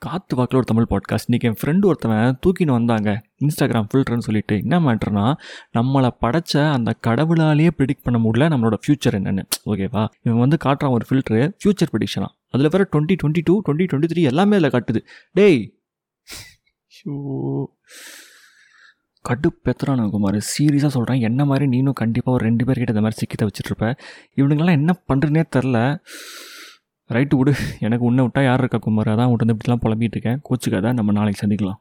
காற்று 0.00 0.36
வாக்கில் 0.36 0.56
ஒரு 0.56 0.66
தமிழ் 0.66 0.86
பாட்காஸ்ட் 0.90 1.30
இன்றைக்கி 1.30 1.40
என் 1.40 1.56
ஃப்ரெண்டு 1.62 1.90
ஒருத்தவன் 1.90 2.38
தூக்கின்னு 2.46 2.70
வந்தாங்க. 2.70 3.22
இன்ஸ்டாகிராம் 3.40 3.86
ஃபில்டர்னு 3.94 4.18
சொல்லிட்டு. 4.18 4.56
என்ன 4.56 4.80
மேட்ருனா 4.80 5.36
நம்மளை 5.74 6.08
படைச்ச 6.20 6.70
அந்த 6.70 6.94
கடவுளாலேயே 7.06 7.70
ப்ரிடிக்ட் 7.78 8.02
பண்ண 8.02 8.20
முடியல 8.20 8.50
நம்மளோட 8.50 8.74
ஃப்யூச்சர் 8.86 9.14
என்னென்னு. 9.14 9.42
ஓகேவா 9.66 10.08
இவன் 10.22 10.38
வந்து 10.38 10.58
காட்டுறான் 10.64 10.90
ஒரு 10.90 11.04
ஃபில்ட்ரு 11.10 11.52
ஃப்யூச்சர் 11.64 11.92
ப்ரிடிக்ஷனா 11.92 12.26
அதில் 12.50 12.68
வேறு 12.68 12.88
twenty 12.92 13.16
twenty 13.22 13.40
two 13.44 13.62
twenty 13.68 13.86
twenty 13.92 14.10
three 14.14 14.22
எல்லாமே 14.22 14.56
அதில் 14.56 14.70
காட்டுது. 14.70 15.06
டேய்! 15.32 15.78
ஷோ. 16.96 17.64
கடுப்பெத்துறானு 19.28 20.10
குமார். 20.10 20.34
சீரியஸாக 20.34 20.86
சொல்கிறேன் 20.86 21.20
என்ன 21.20 21.44
மாதிரி 21.44 21.80
நீனும் 21.80 21.92
கண்டிப்பாக 21.92 22.36
ஒரு 22.36 22.44
ரெண்டு 22.44 22.64
பேர்கிட்ட 22.64 22.88
இந்த 22.88 23.00
மாதிரி 23.00 23.26
சிக்கித்த 23.26 23.46
வச்சுட்ருப்ப 23.46 23.96
இவனுங்கெல்லாம் 24.36 24.70
என்ன 24.70 25.02
பண்ணுறதுனே 25.08 25.44
தெரில. 25.56 25.98
ரைட்டு 27.10 27.36
விடு. 27.36 27.54
எனக்கு 27.80 28.04
உன்னை 28.04 28.22
விட்டால் 28.22 28.44
யார் 28.44 28.58
இருக்கா 28.58 28.78
குமார்? 28.78 29.08
அதான் 29.08 29.32
உன்ட்டு 29.32 29.46
வந்து 29.46 29.56
இப்படிலாம் 29.56 29.80
புலம்பிகிட்டு 29.84 30.16
இருக்கேன். 30.16 30.40
கோச்சுக்காத. 30.50 30.92
நம்ம 30.92 31.12
நாளைக்கு 31.12 31.46
சந்திக்கலாம். 31.46 31.80